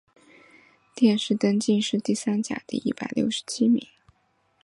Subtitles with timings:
[0.95, 3.87] 殿试登进士第三甲第一百六十七名。